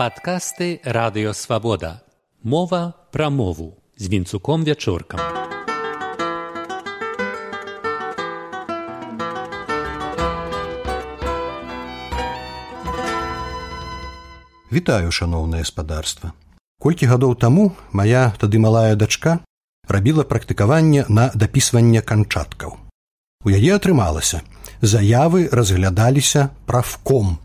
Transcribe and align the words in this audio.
Падкасты 0.00 0.80
радыёвабода. 0.82 2.00
Мова 2.42 2.94
пра 3.12 3.28
мову 3.28 3.76
з 3.98 4.08
вінцуком 4.08 4.64
вячоркам. 4.64 5.20
Вітаю 14.72 15.12
шаноўнае 15.12 15.68
спадарства. 15.68 16.32
Колькі 16.80 17.04
гадоў 17.04 17.36
таму 17.36 17.76
моя 17.92 18.32
тады 18.40 18.56
малая 18.56 18.96
дачка 18.96 19.44
рабіла 19.84 20.24
практыкаванне 20.24 21.04
на 21.12 21.28
дапісванне 21.36 22.00
канчаткаў. 22.00 22.80
У 23.44 23.52
яе 23.52 23.76
атрымалася. 23.76 24.40
Заявы 24.80 25.52
разглядаліся 25.52 26.48
правком. 26.64 27.36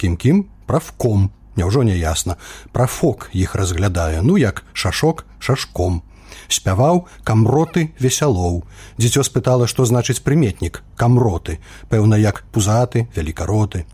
Кім-кім 0.00 0.48
правком 0.64 1.28
Няўжо 1.56 1.82
не 1.82 1.96
ясна. 1.96 2.36
Пра 2.72 2.86
фок 2.86 3.28
іх 3.32 3.54
разглядае 3.54 4.22
ну 4.22 4.38
як 4.38 4.64
шашок 4.72 5.26
шашком. 5.38 6.02
Спяваў 6.48 7.06
камроты 7.24 7.92
весялоў. 8.00 8.62
Дзіцё 8.98 9.24
спытала 9.24 9.68
што 9.68 9.84
значыць 9.84 10.22
прыметнік 10.24 10.82
камроты 10.96 11.58
пэўна 11.88 12.16
як 12.16 12.44
пузаты 12.52 13.08
велікароты. 13.16 13.84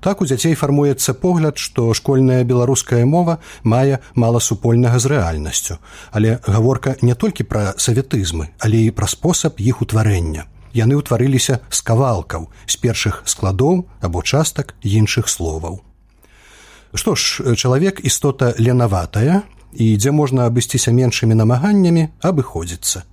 Так 0.00 0.20
у 0.20 0.26
дзяцей 0.28 0.54
фармуецца 0.56 1.12
погляд 1.12 1.58
што 1.58 1.92
школьная 1.96 2.44
беларуская 2.44 3.04
мова 3.04 3.40
мае 3.64 4.00
мала 4.14 4.40
супольнага 4.40 4.98
з 4.98 5.12
рэальнасцю. 5.12 5.76
Але 6.12 6.38
гаворка 6.46 6.96
не 7.02 7.14
толькі 7.14 7.44
пра 7.44 7.74
саветызмы 7.76 8.48
але 8.58 8.88
і 8.88 8.96
пра 8.96 9.08
спосаб 9.08 9.60
іх 9.60 9.82
утварэння. 9.84 10.48
Яны 10.72 10.96
ўтварыліся 11.00 11.60
з 11.68 11.80
кавалкаў 11.82 12.48
з 12.66 12.76
першых 12.76 13.22
складоў 13.26 13.86
або 14.00 14.22
частак 14.22 14.76
іншых 14.80 15.28
словаў 15.28 15.80
Што 16.94 17.14
ж 17.14 17.54
чалавек 17.54 18.00
істота 18.02 18.54
ленаватая 18.58 19.42
і 19.72 19.94
дзе 19.96 20.10
можна 20.10 20.50
абысціся 20.50 20.90
меншымі 20.90 21.38
намаганнямі 21.38 22.10
абыходзіцца. 22.18 23.06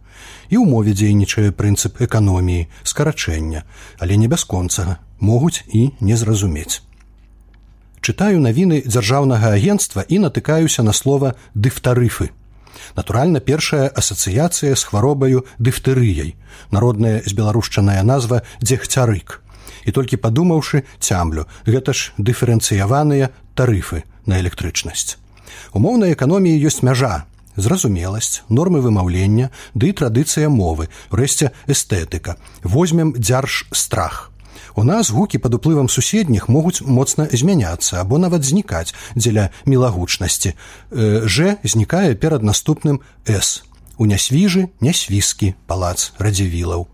І 0.50 0.58
ў 0.58 0.66
мове 0.66 0.96
дзейнічае 0.98 1.52
прынцып 1.54 2.02
эканоміі, 2.02 2.66
скарачэння, 2.84 3.64
але 4.02 4.18
не 4.18 4.28
бясконцага 4.28 4.98
могуць 5.20 5.62
і 5.70 5.92
не 6.00 6.18
зразумець. 6.18 6.82
Чытаю 8.02 8.42
навіны 8.42 8.82
дзяржаўнага 8.88 9.54
агенства 9.54 10.02
і 10.08 10.22
натыкаюся 10.26 10.82
на 10.82 10.94
слова 10.94 11.36
дыфтарыфы. 11.54 12.32
Натуральна, 12.96 13.40
першая 13.42 13.90
асацыяцыя 13.90 14.74
з 14.74 14.84
хваробаю 14.90 15.46
дыфтэрыяй, 15.60 16.38
народная 16.72 17.22
збеларушчаная 17.26 18.02
назва 18.02 18.42
дзегцярык 18.62 19.42
і 19.88 19.96
толькі 19.96 20.20
падумаўшы 20.20 20.84
цямлю. 21.00 21.48
Гэта 21.64 21.96
ж 21.96 22.12
дыферэнцыяваныя 22.20 23.32
тарыфы 23.56 24.04
на 24.28 24.44
электрычнасць. 24.44 25.16
Умоўнай 25.72 26.14
эканоміі 26.14 26.60
ёсць 26.68 26.84
мяжа 26.84 27.26
зразумеласць 27.56 28.44
нормы 28.52 28.84
вымаўлення 28.84 29.50
ды 29.74 29.90
да 29.90 29.98
традыцыя 30.04 30.52
мовы 30.52 30.92
рэшце 31.10 31.56
эстэтыка. 31.66 32.38
Возьмем 32.62 33.16
дзярж 33.18 33.72
страх 33.72 34.32
у 34.78 34.84
нас 34.84 35.10
гукі 35.10 35.42
пад 35.42 35.56
уплывам 35.58 35.90
суседніх 35.90 36.46
могуць 36.54 36.86
моцна 36.86 37.26
змяняцца 37.34 37.98
або 38.02 38.22
нават 38.22 38.46
знікаць 38.46 38.94
дзеля 39.18 39.50
мілагучнасці. 39.66 40.54
Э, 40.54 41.26
ж 41.26 41.58
знікае 41.64 42.14
перад 42.14 42.44
наступным 42.44 43.02
с 43.26 43.66
у 43.98 44.06
нясвіжы 44.06 44.70
нясвіскі 44.80 45.56
палац 45.66 46.14
радзівілаў 46.22 46.86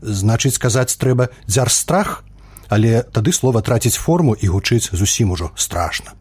значыць 0.00 0.56
сказаць 0.56 0.96
трэба 0.96 1.28
дзяр 1.44 1.70
страх 1.70 2.24
але 2.68 3.02
тады 3.02 3.32
слова 3.32 3.60
траціць 3.60 3.96
форму 3.96 4.34
і 4.34 4.48
гучыць 4.48 4.90
зусім 4.92 5.30
ужо 5.36 5.50
страшна. 5.56 6.12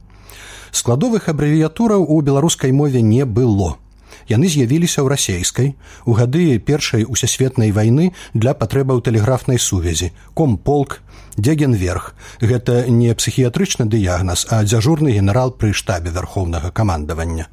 Складовых 0.71 1.29
абрэвіятураў 1.31 2.03
у 2.03 2.21
беларускай 2.21 2.71
мове 2.71 3.01
не 3.01 3.25
было. 3.25 3.79
Яны 4.27 4.49
з'явіліся 4.49 5.05
ў 5.05 5.07
расейскай 5.13 5.67
у 6.05 6.17
гады 6.17 6.59
першай 6.59 7.05
усесветнай 7.07 7.71
вайны 7.71 8.11
для 8.33 8.53
патрэбаў 8.57 9.01
тэлеграфнай 9.05 9.61
сувязі 9.61 10.11
комполк 10.33 10.99
дзегенверх 11.37 12.15
гэта 12.41 12.87
не 12.89 13.13
псіхіятрычны 13.13 13.85
дыягназ 13.85 14.47
а 14.49 14.63
дзяжурны 14.63 15.13
генерал 15.13 15.51
пры 15.51 15.73
штабе 15.73 16.09
вярхоўнага 16.15 16.71
камандавання 16.71 17.47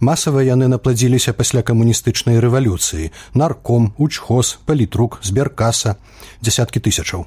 масава 0.00 0.42
яны 0.42 0.68
напладзіліся 0.68 1.32
пасля 1.32 1.62
камуністычнай 1.62 2.40
рэвалюцыі. 2.40 3.10
Нарком 3.34 3.94
учхоз 3.98 4.58
палітрук 4.66 5.20
зберкаса 5.22 5.96
десяткі 6.42 6.80
тысячаў. 6.80 7.26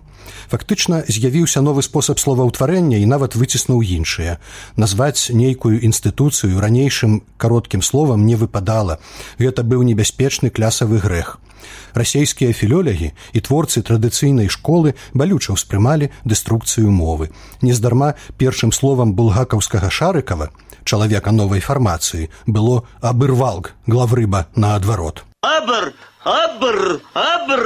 Фактычна 0.52 1.04
з'явіўся 1.08 1.64
новы 1.64 1.82
спосаб 1.84 2.20
словаўтварэння 2.20 3.00
і 3.00 3.10
нават 3.10 3.36
выціснуў 3.36 3.82
іншыя. 3.82 4.38
Назваць 4.76 5.32
нейкую 5.32 5.80
інстытуцыю 5.82 6.60
ранейшым 6.60 7.24
кароткім 7.38 7.82
словам 7.82 8.26
не 8.26 8.36
выпадала. 8.36 9.00
Гэта 9.40 9.64
быў 9.64 9.84
небяспечны 9.84 10.50
клясавы 10.50 11.00
грэх 11.00 11.40
расійскія 11.94 12.54
філёлягі 12.54 13.14
і 13.34 13.40
творцы 13.40 13.82
традыцыйнай 13.82 14.50
школы 14.50 14.96
балюча 15.14 15.54
ўспрымалі 15.54 16.12
дэструкцыю 16.24 16.92
мовы. 16.92 17.32
Нездарма 17.62 18.16
першым 18.38 18.72
словам 18.72 19.14
булгакаўскага 19.14 19.90
шарыкава 19.90 20.52
чалавека 20.88 21.32
новай 21.32 21.60
фармацыі 21.60 22.30
было 22.48 22.88
абырвалк 23.02 23.74
главрыба 23.88 24.48
наадварот 24.56 25.28
абр 25.42 25.94
абр 26.24 27.02
абр 27.14 27.64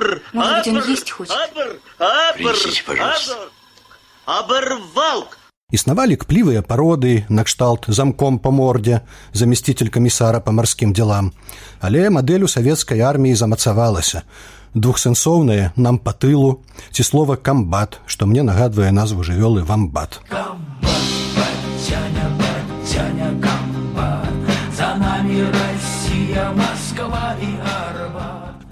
абырвалк 4.25 5.37
існавалі 5.71 6.19
кплівыя 6.21 6.61
пароды 6.61 7.25
накшталт 7.29 7.87
замком 7.87 8.39
па 8.39 8.51
мордзе 8.51 9.01
замесціцель 9.33 9.89
камісара 9.89 10.39
па 10.39 10.51
марскім 10.51 10.93
дзелам 10.93 11.31
але 11.79 12.09
мадэль 12.09 12.47
у 12.47 12.51
савецкай 12.51 13.01
арміі 13.01 13.35
замацавалася. 13.35 14.23
Двухсэнсоўнае 14.73 15.71
нам 15.75 15.99
па 15.99 16.15
тылу 16.15 16.59
ці 16.91 17.03
слова 17.03 17.35
камбат 17.35 17.99
што 18.05 18.27
мне 18.27 18.43
нагадвае 18.43 18.91
назву 18.91 19.23
жывёлы 19.23 19.63
вамбат 19.67 20.21
камбат. 20.29 20.70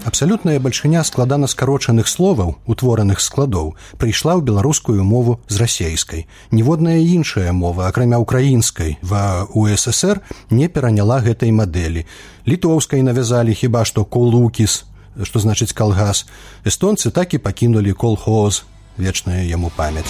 Абсалютная 0.04 0.58
бальшыня 0.58 1.04
складана 1.04 1.46
скарочаных 1.46 2.08
словаў, 2.08 2.56
утвораных 2.64 3.20
складоў, 3.20 3.76
прыйшла 4.00 4.32
ў 4.32 4.40
беларускую 4.40 5.04
мову 5.04 5.40
з 5.48 5.60
расейскай. 5.60 6.26
Ніводная 6.50 7.04
іншая 7.04 7.52
мова, 7.52 7.86
акрамя 7.86 8.16
украінскай 8.16 8.96
ва 9.02 9.44
УССР 9.52 10.24
не 10.48 10.68
пераняла 10.68 11.20
гэтай 11.20 11.52
мадэлі. 11.52 12.06
Літоўскай 12.48 13.04
навязалі 13.04 13.52
хіба 13.52 13.84
што 13.84 14.04
колукіс, 14.08 14.84
што 15.22 15.36
значыць 15.38 15.76
калгас. 15.76 16.24
Эстонцы 16.64 17.12
так 17.12 17.36
і 17.36 17.38
пакінулі 17.38 17.92
колхоз, 17.92 18.64
вечная 18.96 19.44
яму 19.44 19.68
памяць. 19.76 20.08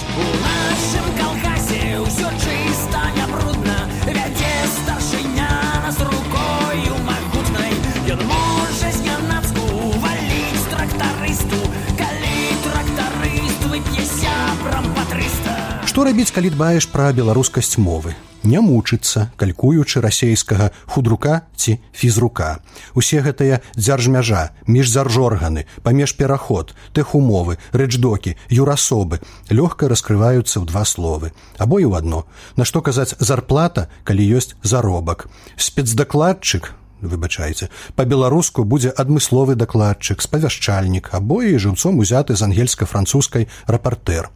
Што 16.01 16.07
рабіць, 16.09 16.33
калі 16.33 16.49
дбаеш 16.49 16.85
пра 16.89 17.11
беларускасць 17.13 17.77
мовы? 17.77 18.15
Не 18.41 18.57
мучыцца, 18.57 19.27
калькуючы 19.37 20.01
расейскага 20.01 20.71
худрука 20.89 21.45
ці 21.53 21.75
фізрука. 21.93 22.57
Усе 22.97 23.21
гэтыя 23.21 23.59
дзяржмяжа, 23.77 24.49
міжзаржорганы, 24.65 25.67
памеж 25.85 26.15
пераход, 26.17 26.73
тэхумовы, 26.97 27.59
рэчдокі, 27.77 28.33
юрасобы 28.49 29.21
лёгка 29.53 29.93
раскрываюцца 29.93 30.57
ў 30.57 30.65
два 30.65 30.89
словы. 30.89 31.37
Або 31.61 31.77
і 31.77 31.85
ў 31.85 32.01
адно. 32.01 32.25
Нашто 32.57 32.81
казаць 32.81 33.13
зарплата, 33.21 33.85
калі 34.01 34.25
ёсць 34.41 34.57
заробак. 34.65 35.29
Спецдакладчык, 35.53 36.73
выбачайце 37.05 37.69
по-беларуску 37.93 38.65
будзе 38.65 38.89
адмысловы 38.89 39.53
дакладчык 39.53 40.25
спавяшчальнік 40.25 41.13
або 41.13 41.45
і 41.45 41.61
жыўцом 41.61 42.01
узяты 42.01 42.33
з 42.33 42.49
ангельска-французскай 42.49 43.53
рапартэр 43.69 44.33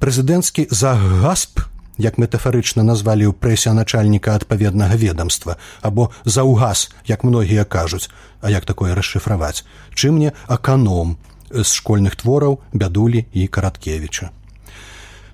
прэзідэнцкі 0.00 0.66
загасп 0.72 1.60
як 2.00 2.16
метафарычна 2.16 2.82
назвалі 2.82 3.28
ў 3.28 3.36
прэсе 3.36 3.72
начальніка 3.76 4.32
адпаведнага 4.40 4.96
ведомства 4.96 5.56
або 5.84 6.08
заўгас 6.24 6.88
як 7.04 7.24
многія 7.24 7.64
кажуць 7.64 8.08
а 8.40 8.48
як 8.50 8.64
такое 8.64 8.96
расшыфраваць 8.96 9.64
чым 9.94 10.16
мне 10.16 10.32
аканом 10.48 11.18
з 11.50 11.68
школьных 11.68 12.16
твораў 12.16 12.60
бядулі 12.72 13.26
і 13.32 13.46
караткевіча. 13.46 14.30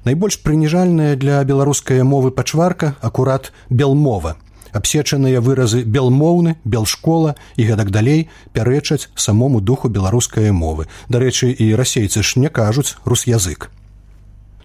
Найбольш 0.04 0.40
прыніжальная 0.42 1.14
для 1.14 1.42
беларускай 1.44 2.02
мовы 2.02 2.30
пачварка 2.30 2.94
акурат 3.00 3.52
белмова 3.70 4.36
абсечаныя 4.76 5.40
выразы 5.40 5.86
белмоўны 5.86 6.58
белшкола 6.64 7.38
і 7.56 7.70
гэтак 7.70 7.94
далей 7.94 8.28
пярэчаць 8.52 9.08
самому 9.14 9.60
духу 9.60 9.88
беларускай 9.88 10.50
мовы. 10.52 10.90
Дарэчы 11.08 11.54
і 11.54 11.74
расейцы 11.78 12.22
ж 12.22 12.42
не 12.42 12.50
кажуць 12.50 12.98
рус 13.04 13.26
язык 13.30 13.70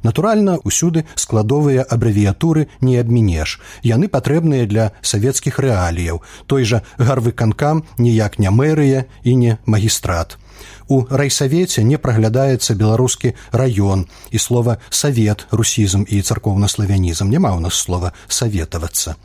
Натуральна, 0.04 0.58
усюды 0.64 1.06
складовыя 1.16 1.86
абрэвіятуры 1.86 2.68
не 2.82 2.98
абмінеш. 2.98 3.60
Яны 3.86 4.10
патрэбныя 4.10 4.66
для 4.66 4.92
савецкіх 5.02 5.60
рэаліяў. 5.62 6.22
Той 6.48 6.66
жа 6.66 6.82
гарвыканкам 6.98 7.86
ніяк 7.98 8.40
не 8.40 8.50
мэрыя 8.50 9.06
і 9.24 9.36
не 9.36 9.58
магістрат. 9.66 10.38
У 10.88 11.06
райсавеце 11.10 11.84
не 11.84 11.98
праглядаецца 11.98 12.76
беларускі 12.76 13.34
раён 13.52 14.08
і 14.32 14.38
слова 14.38 14.78
савет 14.90 15.46
русізм 15.52 16.06
і 16.10 16.22
царкоўнаславянізм 16.22 17.30
няма 17.30 17.54
ў 17.56 17.70
нас 17.70 17.78
слова 17.78 18.14
саветавацца 18.28 19.16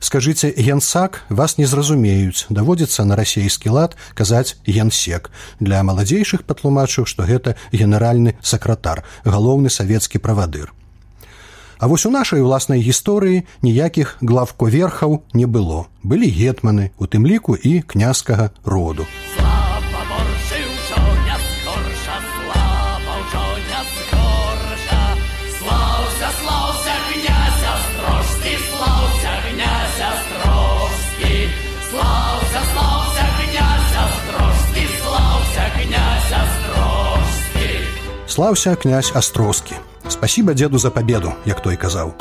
скажыце 0.00 0.52
генсак 0.56 1.22
вас 1.28 1.58
не 1.58 1.66
зразумеюць. 1.66 2.46
Даводзіцца 2.50 3.04
на 3.04 3.16
расійскі 3.16 3.70
лад 3.70 3.96
казаць 4.14 4.56
генсек 4.66 5.30
для 5.60 5.82
маладзейшых 5.82 6.44
патлумачыў 6.44 7.06
што 7.06 7.24
гэта 7.28 7.56
генеральны 7.72 8.36
сакратар 8.42 9.04
галоўны 9.24 9.70
савецкі 9.70 10.18
правадыр 10.18 10.72
А 11.78 11.88
вось 11.88 12.06
у 12.06 12.10
нашай 12.10 12.40
уласнай 12.40 12.80
гісторыі 12.80 13.44
ніякіх 13.60 14.16
главковерхаў 14.20 15.22
не 15.34 15.44
было. 15.44 15.86
Былі 16.02 16.30
гетманы 16.30 16.90
у 16.98 17.04
тым 17.04 17.28
ліку 17.28 17.56
і 17.56 17.80
князькага 17.84 18.50
роду 18.64 19.04
слаўся 38.36 38.76
князь 38.76 39.12
астроскі 39.16 39.74
спасибо 40.08 40.52
деду 40.52 40.78
за 40.78 40.90
победу 40.90 41.32
як 41.46 41.62
той 41.64 41.76
казаў. 41.80 42.12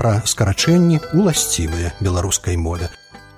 Пра 0.00 0.24
скарачэнні 0.24 1.00
уласцівыя 1.12 1.92
беларускай 2.00 2.56
мове. 2.56 2.88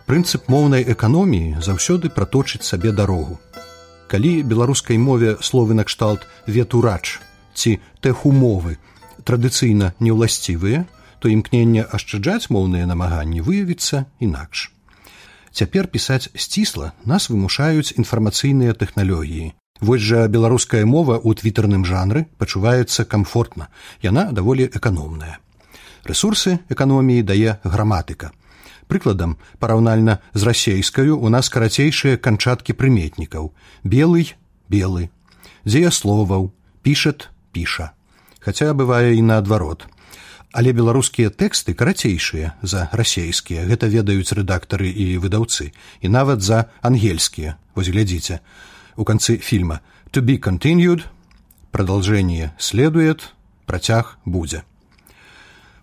Прынцып 0.07 0.47
моўнай 0.47 0.87
эканоміі 0.87 1.59
заўсёды 1.59 2.07
праточыць 2.07 2.63
сабе 2.63 2.95
дарогу. 2.95 3.41
Калі 4.07 4.47
беларускай 4.47 4.95
мове 4.95 5.35
словы 5.43 5.75
накшталт 5.75 6.23
ветурач 6.47 7.19
ці 7.59 7.83
тэхумовы 7.99 8.79
традыцыйна 9.27 9.91
неўласцівыя 9.99 10.87
то 11.19 11.27
імкнення 11.27 11.83
ашчаджаць 11.91 12.47
моўныя 12.55 12.87
намаганні 12.87 13.43
выявіцца 13.43 14.07
інакш 14.23 14.71
цяпер 15.55 15.87
пісаць 15.87 16.29
сцісла 16.35 16.93
нас 17.07 17.31
вымушаюць 17.31 17.95
інфармацыйныя 17.95 18.75
тэхналогіі. 18.75 19.55
Вось 19.81 20.03
жа 20.03 20.27
беларуская 20.29 20.83
мова 20.87 21.19
ў 21.19 21.39
твіттерным 21.39 21.87
жанры 21.87 22.27
пачуваецца 22.39 23.07
комфортна 23.07 23.71
яна 24.03 24.31
даволі 24.35 24.67
эканомная. 24.67 25.39
Ресурсы 26.05 26.59
эканоміі 26.69 27.23
дае 27.23 27.59
граматыка. 27.65 28.35
Прыкладам 28.91 29.39
параўнальна 29.59 30.19
з 30.35 30.43
расейскаю 30.45 31.19
у 31.19 31.31
нас 31.33 31.49
карацейшыя 31.49 32.19
канчаткі 32.19 32.77
прыметнікаў. 32.77 33.55
Белый 33.83 34.35
белы. 34.69 35.09
Дзеясловаў 35.65 36.53
пішет 36.83 37.31
піша. 37.53 37.95
Хаця 38.45 38.75
бывае 38.77 39.17
і 39.17 39.23
наадварот 39.23 39.89
але 40.55 40.73
беларускія 40.73 41.35
тэксты 41.35 41.75
карацейшыя 41.75 42.55
за 42.63 42.89
расейскія. 42.93 43.67
Гэта 43.67 43.91
ведаюць 43.91 44.31
рэдактары 44.31 44.89
і 44.89 45.19
выдаўцы. 45.19 45.75
І 46.01 46.09
нават 46.09 46.41
за 46.41 46.71
ангельскія. 46.81 47.59
Вось 47.75 47.91
глядзіце. 47.91 48.39
У 48.97 49.05
канцы 49.05 49.37
фільма. 49.37 49.83
To 50.15 50.23
be 50.23 50.39
continued 50.39 51.11
продолжение 51.73 52.55
следует 52.57 53.35
працяг 53.67 54.19
будзе 54.25 54.63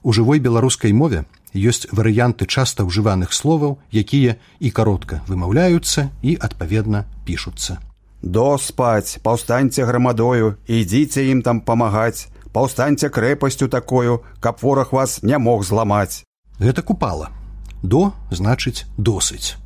у 0.04 0.14
жывой 0.14 0.40
беларускай 0.40 0.94
мове 0.94 1.26
ёсць 1.54 1.86
варыянты 1.92 2.48
часта 2.48 2.86
ўжываных 2.88 3.34
словаў 3.36 3.78
якія 3.92 4.38
і 4.60 4.70
каротка 4.72 5.22
вымаўляюцца 5.28 6.10
і 6.24 6.38
адпаведна 6.40 7.06
пішуцца. 7.28 7.78
До 8.22 8.58
спаць 8.58 9.20
паўстаньце 9.26 9.86
грамадою 9.86 10.56
ідзіце 10.68 11.28
ім 11.34 11.42
там 11.42 11.62
памагаць 11.62 12.30
паўстаньце 12.54 13.10
крэпасцю 13.10 13.68
такую, 13.68 14.24
каб 14.40 14.62
вораг 14.62 14.94
вас 14.94 15.24
не 15.24 15.38
мог 15.38 15.64
зламаць. 15.64 16.24
Гэта 16.60 16.82
купала. 16.82 17.30
До 17.82 18.14
значыць 18.30 18.86
досыць. 18.98 19.58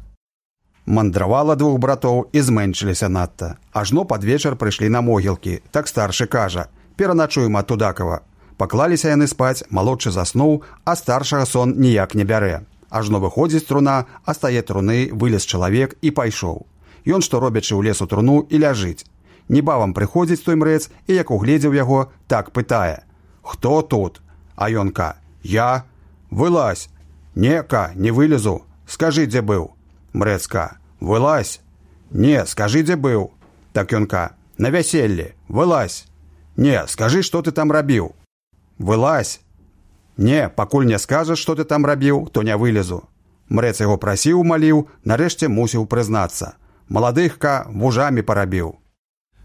Мандравала 0.85 1.55
двух 1.55 1.79
братоў 1.79 2.29
і 2.31 2.41
зменшыліся 2.41 3.09
надта. 3.09 3.57
Ажно 3.73 4.05
пад 4.05 4.23
вечар 4.23 4.55
прыйшлі 4.55 4.89
на 4.89 5.01
могілкі. 5.01 5.59
Так 5.71 5.87
старшы 5.87 6.27
кажа: 6.27 6.69
пераначуем 6.95 7.57
ад 7.57 7.67
тудакова. 7.67 8.21
Паклаліся 8.57 9.09
яны 9.09 9.27
спаць, 9.27 9.65
малодшы 9.69 10.11
заснуў, 10.11 10.63
а 10.85 10.95
старшага 10.95 11.45
сон 11.45 11.73
ніяк 11.75 12.15
не 12.15 12.23
бярэ. 12.23 12.63
Ажно 12.89 13.19
выходзіць 13.19 13.65
труна, 13.67 14.05
а 14.23 14.33
стае 14.33 14.61
труны, 14.61 15.09
вылез 15.11 15.43
чалавек 15.43 15.97
і 16.01 16.11
пайшоў. 16.11 16.63
Ён 17.05 17.21
што 17.21 17.41
робячы 17.41 17.75
ў 17.75 17.89
лесу 17.89 18.07
труну 18.07 18.45
і 18.49 18.61
ляжыць 18.61 19.03
небавам 19.49 19.93
прыходзіць 19.93 20.43
той 20.43 20.55
мрэц 20.61 20.89
і 21.07 21.15
як 21.15 21.31
угледзеў 21.31 21.73
яго 21.73 22.11
так 22.27 22.51
пытае 22.51 23.05
хто 23.41 23.81
тут? 23.81 24.21
А 24.55 24.69
ёнка 24.69 25.17
я 25.43 25.85
вылазь 26.31 26.89
нека 27.35 27.91
не 27.95 28.11
вылезу 28.11 28.65
скажы 28.87 29.25
дзе 29.27 29.41
быў? 29.41 29.71
Мрэцка 30.13 30.77
вылазь 30.99 31.61
не 32.11 32.45
скажы 32.45 32.83
дзе 32.83 32.95
быў 32.95 33.31
так 33.73 33.93
ёнка 33.93 34.35
на 34.57 34.69
вяселле 34.69 35.35
вылазь 35.47 36.05
не 36.55 36.87
скажы 36.87 37.21
што 37.21 37.41
ты 37.41 37.51
там 37.51 37.71
рабіў 37.71 38.15
вылазь 38.79 39.41
не 40.17 40.49
пакуль 40.49 40.87
не 40.87 40.97
скажаш 40.97 41.39
што 41.39 41.55
ты 41.55 41.65
там 41.65 41.85
рабіў 41.85 42.29
то 42.31 42.41
не 42.41 42.55
вылезу 42.57 43.03
мрэц 43.49 43.81
яго 43.81 43.97
прасіў 43.97 44.43
маліў 44.43 44.87
нарэшце 45.03 45.47
мусіў 45.47 45.85
прызнацца. 45.85 46.55
Маладыхка 46.89 47.65
вужамі 47.69 48.21
парабіў 48.21 48.77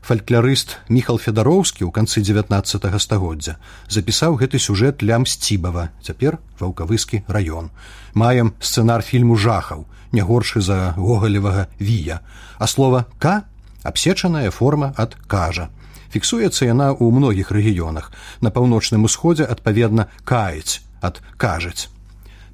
фальклярыст 0.02 0.76
міхал 0.88 1.19
федароўскі 1.19 1.85
ў 1.85 1.91
канцы 1.93 2.25
19 2.25 3.00
стагоддзя 3.00 3.56
запісаў 3.88 4.41
гэты 4.41 4.58
сюжэт 4.58 5.05
для 5.05 5.19
мсцібава 5.20 5.91
цяпер 6.02 6.38
ваўкавыскі 6.61 7.25
раён. 7.29 7.70
Маем 8.14 8.55
сцэнар 8.61 9.02
фільму 9.02 9.37
жахаў 9.37 9.87
не 10.12 10.22
горшы 10.22 10.60
за 10.60 10.94
гогалевага 10.96 11.69
вія 11.79 12.20
а 12.58 12.67
слова 12.67 13.06
к 13.19 13.44
абсечаная 13.82 14.51
форма 14.51 14.94
ад 14.96 15.17
кажа 15.27 15.70
фіксуецца 16.10 16.67
яна 16.67 16.91
ў 16.91 17.06
многіх 17.15 17.55
рэгіёнах. 17.55 18.10
На 18.41 18.51
паўночным 18.51 19.06
усходзе 19.06 19.46
адпаведна 19.46 20.10
каіць 20.24 20.82
ад 21.01 21.22
кажаць 21.36 21.89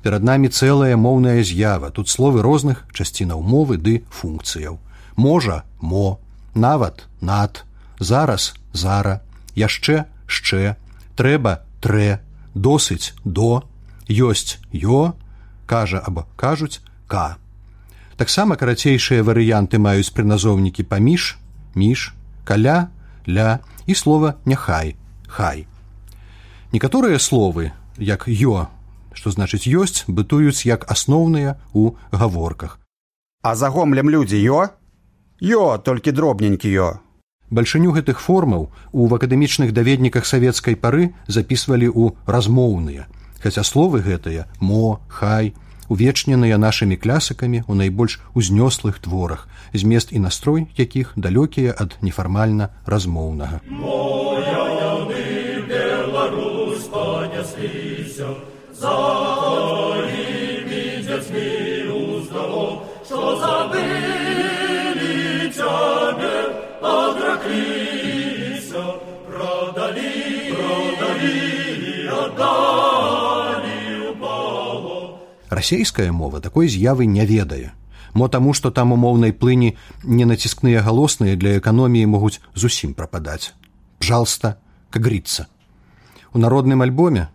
перад 0.06 0.22
намі 0.22 0.46
цэлая 0.46 0.94
моўная 0.94 1.42
з'ява 1.42 1.90
тут 1.90 2.06
словы 2.06 2.38
розных 2.38 2.84
часцінаў 2.94 3.42
мовы 3.42 3.74
ды 3.74 4.04
функцыяў. 4.14 4.78
Можа 5.16 5.64
мо 5.80 6.20
нават 6.56 7.06
над 7.20 7.64
зараз 8.00 8.54
зара 8.72 9.20
яшчэ 9.54 10.04
шчэ 10.26 10.76
трэба 11.16 11.62
трэ 11.80 12.18
досыць 12.54 13.12
до 13.24 13.62
ёсць 14.08 14.58
ё 14.72 15.14
кажа 15.66 16.00
або 16.00 16.26
кажуць 16.36 16.80
к 17.06 17.36
таксама 18.16 18.56
карацейшыя 18.56 19.22
варыянты 19.22 19.78
маюць 19.78 20.12
прыназоўнікі 20.16 20.88
паміж 20.88 21.36
між 21.74 22.12
каля 22.44 22.88
ля 23.28 23.60
і 23.86 23.94
слова 23.94 24.36
няхай 24.44 24.96
хай. 25.28 25.66
Некаторыя 26.72 27.18
словы 27.18 27.72
як 27.98 28.28
ё 28.28 28.66
што 29.16 29.32
значыць 29.32 29.68
ёсць 29.68 30.04
бытуюць 30.08 30.68
як 30.68 30.84
асноўныя 30.92 31.56
у 31.72 31.96
гаворках. 32.12 32.80
А 33.42 33.54
загомлем 33.54 34.10
людзі 34.10 34.40
ё 34.40 34.72
Ё, 35.42 35.76
толькі 35.78 36.12
дробненькі 36.12 36.68
ё. 36.72 36.98
Бальшыню 37.50 37.92
гэтых 37.92 38.24
формаў 38.24 38.72
у 38.92 39.04
акадэмічных 39.12 39.72
даведніках 39.76 40.24
савецкай 40.24 40.74
пары 40.74 41.12
запісвалі 41.28 41.92
ў 41.92 42.16
размоўныя, 42.24 43.04
хаця 43.44 43.60
словы 43.60 44.00
гэтыя 44.00 44.48
мо, 44.64 44.98
хай, 45.12 45.52
увечненыя 45.92 46.56
нашымі 46.56 46.96
клясыкамі 46.96 47.68
ў 47.68 47.72
найбольш 47.76 48.18
узнёслых 48.32 48.96
творах, 48.98 49.44
змест 49.76 50.08
і 50.16 50.24
настрой 50.24 50.72
якіх 50.80 51.12
далёкія 51.20 51.76
ад 51.76 52.00
нефармальна 52.00 52.72
размоўнага. 52.88 53.60
Что 58.76 59.25
расейская 75.56 76.12
мова 76.12 76.44
такой 76.44 76.68
з'явы 76.68 77.08
не 77.16 77.26
ведае 77.26 77.72
мо 78.16 78.28
таму, 78.28 78.54
што 78.56 78.70
там 78.70 78.92
у 78.92 78.96
моўнай 78.96 79.32
плыні 79.32 79.76
ненаціскныя 80.02 80.80
галосныя 80.80 81.36
для 81.36 81.58
эканоміі 81.60 82.08
могуць 82.08 82.40
зусім 82.54 82.94
прападаць. 82.96 83.52
Пжалста, 84.00 84.56
кагрыцца. 84.90 85.46
У 86.32 86.40
народным 86.40 86.80
альбоме 86.80 87.28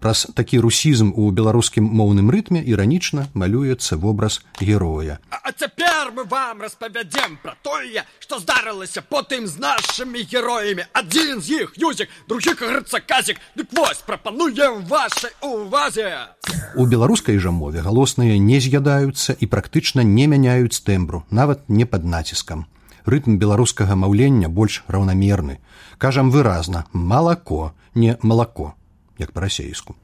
праз 0.00 0.26
такі 0.34 0.60
русізм 0.60 1.12
у 1.14 1.30
беларускім 1.30 1.84
моўным 1.84 2.30
рытме 2.30 2.62
іранічна 2.62 3.26
малюецца 3.34 3.96
вобраз 3.96 4.40
героя. 4.60 5.18
А 5.30 5.52
цяпер 5.52 6.12
мы 6.14 6.24
вам 6.24 6.62
распавядзем 6.62 7.38
пра 7.42 7.56
тое, 7.62 8.04
што 8.20 8.38
здарылася 8.38 9.02
потым 9.02 9.46
з 9.46 9.58
нашымі 9.58 10.22
героямі. 10.22 10.86
Адзін 10.92 11.42
з 11.42 11.66
іх 11.66 11.74
юзік, 11.76 12.08
другі 12.28 12.54
грыцаказік, 12.54 13.36
дык 13.56 13.68
вось 13.74 14.02
прапануем 14.06 14.86
вашай 14.86 15.34
увазе. 15.42 16.30
У 16.76 16.86
беларускай 16.86 17.38
жа 17.38 17.50
мове 17.50 17.82
галосныя 17.82 18.38
не 18.38 18.60
з'ядаюцца 18.60 19.34
і 19.38 19.46
практычна 19.46 20.06
не 20.06 20.26
мяняюць 20.26 20.80
тэмбру, 20.80 21.24
нават 21.30 21.66
не 21.68 21.86
пад 21.86 22.04
націскам. 22.04 22.66
Рытм 23.08 23.38
беларускага 23.40 23.96
маўлення 23.96 24.48
больш 24.48 24.84
раўнамерны. 24.86 25.58
Кажам 25.96 26.30
выразна: 26.30 26.84
малако, 26.92 27.72
не 27.94 28.18
малако 28.22 28.77
як 29.18 29.32
па-расейску. 29.32 29.96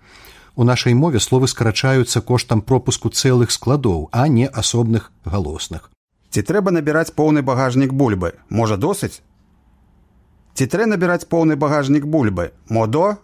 У 0.56 0.64
нашай 0.64 0.94
мове 0.94 1.18
словы 1.18 1.49
скарачаюцца 1.49 2.21
коштам 2.21 2.62
пропуску 2.62 3.11
цэлых 3.11 3.50
складоў, 3.50 4.09
а 4.12 4.28
не 4.28 4.47
асобных 4.47 5.11
галосных. 5.25 5.90
Ці 6.30 6.42
трэба 6.42 6.71
набіраць 6.71 7.14
поўны 7.14 7.42
багажнік 7.42 7.92
бульбы, 7.92 8.35
можа 8.50 8.76
досыць? 8.76 9.23
Ці 10.54 10.66
трэ 10.71 10.87
набіраць 10.87 11.26
поўны 11.26 11.56
багажнік 11.59 12.06
бульбы, 12.06 12.52
модо? 12.71 13.18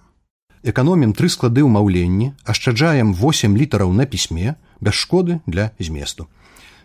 Эканомім 0.63 1.15
тры 1.15 1.31
склады 1.31 1.63
ў 1.63 1.71
маўленні, 1.71 2.35
ашчаджаем 2.45 3.15
8 3.15 3.55
літараў 3.57 3.95
на 3.95 4.07
пісьме 4.07 4.59
без 4.81 4.95
шкоды 4.95 5.39
для 5.47 5.71
зместу. 5.79 6.27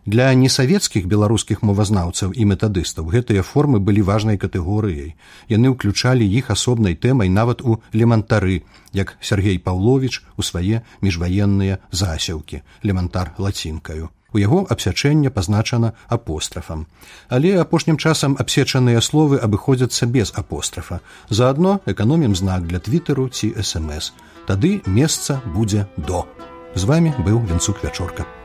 Для 0.06 0.30
несавецкіх 0.38 1.08
беларускіх 1.10 1.64
мовазнаўцаў 1.66 2.34
і 2.38 2.46
метадыстаў 2.46 3.08
гэтыя 3.10 3.42
формы 3.42 3.80
былі 3.82 4.06
важнай 4.06 4.38
катэгорыяй. 4.38 5.16
Яны 5.50 5.74
ўключалі 5.74 6.28
іх 6.30 6.54
асобнай 6.54 6.94
тэмай 6.94 7.26
нават 7.26 7.66
у 7.66 7.82
лемантары, 7.90 8.62
як 8.94 9.18
Сергей 9.20 9.58
Паўлович 9.58 10.22
у 10.38 10.46
свае 10.46 10.86
міжваенныя 11.02 11.82
засеўкі, 11.90 12.62
лемантар 12.86 13.34
лацінкаю. 13.42 14.14
У 14.30 14.38
яго 14.38 14.62
абсячэнне 14.70 15.34
пазначана 15.34 15.94
апострафам. 16.06 16.86
Але 17.28 17.58
апошнім 17.58 17.98
часам 17.98 18.38
абсечаныя 18.38 19.02
словы 19.02 19.42
абыходзяцца 19.42 20.06
без 20.06 20.30
апострафа. 20.38 21.02
Заадно 21.30 21.80
эканомім 21.90 22.38
знак 22.38 22.70
для 22.70 22.78
твіттеру 22.78 23.30
ці 23.30 23.56
смс. 23.58 24.14
Тады 24.46 24.86
месца 24.86 25.42
будзе 25.50 25.88
до. 25.98 26.28
З 26.76 26.84
вами 26.84 27.16
быў 27.18 27.42
венцук 27.42 27.82
вячорка. 27.82 28.45